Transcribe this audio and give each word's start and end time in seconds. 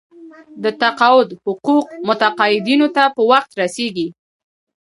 د 0.63 0.65
تقاعد 0.81 1.29
حقوق 1.43 1.87
متقاعدینو 2.07 2.87
ته 2.95 3.03
په 3.15 3.21
وخت 3.31 3.49
رسیږي. 3.61 4.07